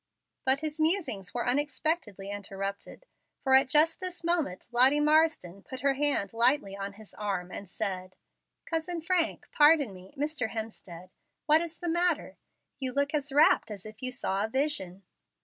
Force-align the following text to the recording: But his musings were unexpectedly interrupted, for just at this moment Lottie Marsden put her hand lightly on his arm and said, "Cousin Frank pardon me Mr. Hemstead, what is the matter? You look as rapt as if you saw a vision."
But 0.47 0.61
his 0.61 0.79
musings 0.79 1.31
were 1.31 1.45
unexpectedly 1.47 2.31
interrupted, 2.31 3.05
for 3.43 3.63
just 3.63 3.97
at 3.97 3.99
this 3.99 4.23
moment 4.23 4.65
Lottie 4.71 4.99
Marsden 4.99 5.61
put 5.61 5.81
her 5.81 5.93
hand 5.93 6.33
lightly 6.33 6.75
on 6.75 6.93
his 6.93 7.13
arm 7.13 7.51
and 7.51 7.69
said, 7.69 8.15
"Cousin 8.65 9.01
Frank 9.01 9.47
pardon 9.51 9.93
me 9.93 10.11
Mr. 10.17 10.49
Hemstead, 10.49 11.11
what 11.45 11.61
is 11.61 11.77
the 11.77 11.87
matter? 11.87 12.37
You 12.79 12.93
look 12.93 13.13
as 13.13 13.31
rapt 13.31 13.69
as 13.69 13.85
if 13.85 14.01
you 14.01 14.11
saw 14.11 14.43
a 14.43 14.47
vision." 14.47 15.03